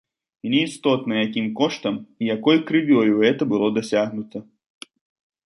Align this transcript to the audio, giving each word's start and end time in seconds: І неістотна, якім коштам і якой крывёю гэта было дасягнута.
І 0.43 0.49
неістотна, 0.53 1.13
якім 1.25 1.47
коштам 1.59 1.95
і 2.21 2.31
якой 2.37 2.57
крывёю 2.71 3.11
гэта 3.21 3.49
было 3.53 3.67
дасягнута. 3.79 4.37